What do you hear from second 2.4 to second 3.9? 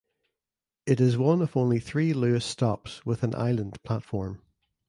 stops with an island